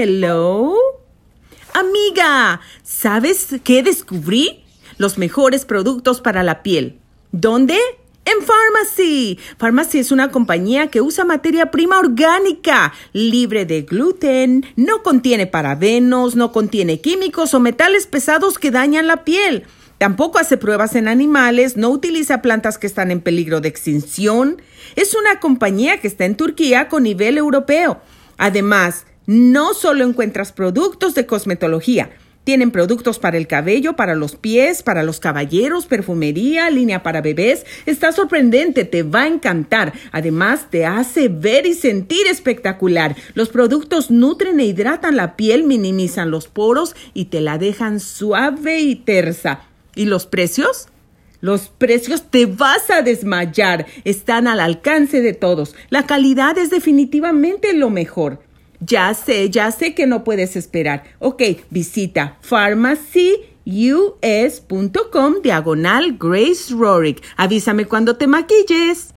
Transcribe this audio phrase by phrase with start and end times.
[0.00, 0.76] Hello.
[1.74, 4.62] Amiga, ¿sabes qué descubrí?
[4.96, 7.00] Los mejores productos para la piel.
[7.32, 7.76] ¿Dónde?
[8.24, 9.40] En Pharmacy.
[9.58, 16.36] Pharmacy es una compañía que usa materia prima orgánica, libre de gluten, no contiene parabenos,
[16.36, 19.64] no contiene químicos o metales pesados que dañan la piel.
[19.98, 24.62] Tampoco hace pruebas en animales, no utiliza plantas que están en peligro de extinción.
[24.94, 28.00] Es una compañía que está en Turquía con nivel europeo.
[28.36, 32.08] Además, no solo encuentras productos de cosmetología,
[32.44, 37.66] tienen productos para el cabello, para los pies, para los caballeros, perfumería, línea para bebés.
[37.84, 39.92] Está sorprendente, te va a encantar.
[40.12, 43.16] Además, te hace ver y sentir espectacular.
[43.34, 48.80] Los productos nutren e hidratan la piel, minimizan los poros y te la dejan suave
[48.80, 49.60] y tersa.
[49.94, 50.88] ¿Y los precios?
[51.42, 53.84] Los precios te vas a desmayar.
[54.04, 55.74] Están al alcance de todos.
[55.90, 58.47] La calidad es definitivamente lo mejor.
[58.80, 61.04] Ya sé, ya sé que no puedes esperar.
[61.18, 67.22] Ok, visita pharmacyus.com diagonal Grace Rorick.
[67.36, 69.06] Avísame cuando te maquilles.